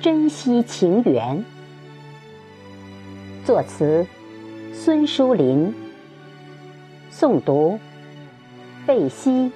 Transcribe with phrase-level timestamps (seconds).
[0.00, 1.44] 珍惜情缘。
[3.44, 4.06] 作词：
[4.72, 5.74] 孙淑林。
[7.10, 7.78] 诵读：
[8.86, 9.50] 贝西。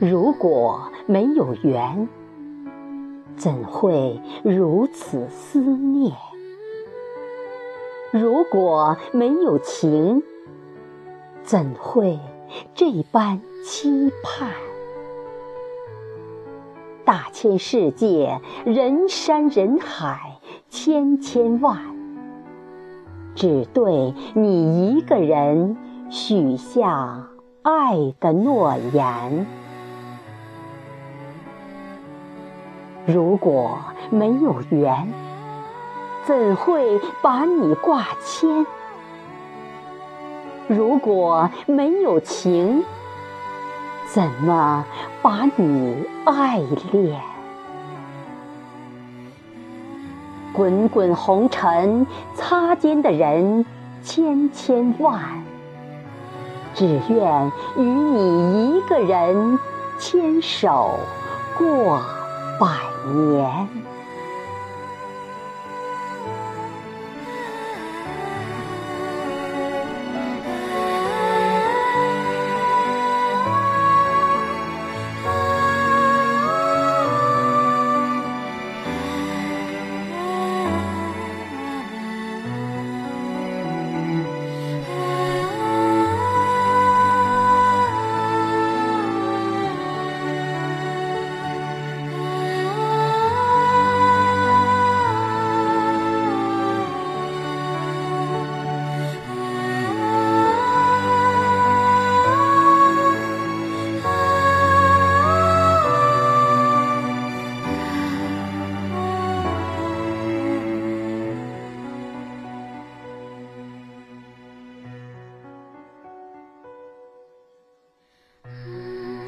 [0.00, 2.08] 如果没有缘，
[3.36, 6.12] 怎会如此思念？
[8.10, 10.22] 如果没有情，
[11.42, 12.18] 怎会
[12.74, 14.50] 这般期盼？
[17.04, 20.38] 大千世界，人山人海，
[20.70, 21.78] 千千万，
[23.34, 25.76] 只对你一个人
[26.08, 27.28] 许下
[27.62, 29.46] 爱的诺言。
[33.06, 33.78] 如果
[34.10, 35.12] 没有缘，
[36.24, 38.66] 怎会把你挂牵？
[40.66, 42.82] 如果没有情，
[44.10, 44.84] 怎么
[45.20, 47.20] 把你爱恋？
[50.54, 53.66] 滚滚红尘，擦肩的人
[54.02, 55.20] 千千万，
[56.72, 59.58] 只愿与你一个人
[59.98, 60.98] 牵手
[61.58, 62.00] 过
[62.58, 62.68] 百
[63.06, 63.93] 年。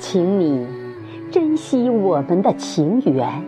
[0.09, 0.65] 请你
[1.33, 3.43] 珍惜我们的情缘，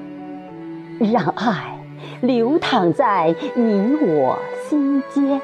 [0.99, 1.79] 让爱
[2.21, 4.37] 流淌在你我
[4.69, 5.41] 心间。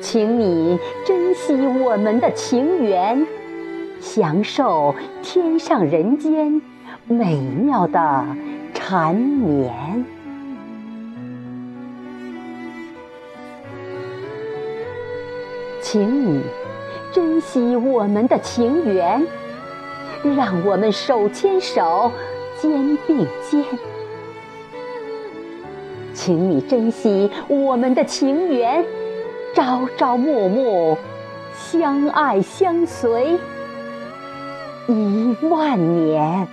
[0.00, 3.26] 请你珍惜我们的情缘，
[3.98, 4.94] 享受
[5.24, 6.62] 天上人间
[7.08, 8.24] 美妙的
[8.72, 10.04] 缠绵。
[15.82, 16.40] 请你。
[17.16, 19.26] 珍惜我们的情缘，
[20.36, 22.12] 让我们手牵手，
[22.60, 22.70] 肩
[23.06, 23.64] 并肩。
[26.12, 28.84] 请你珍惜我们的情缘，
[29.54, 30.98] 朝朝暮暮，
[31.54, 33.38] 相爱相随
[34.86, 36.46] 一万年。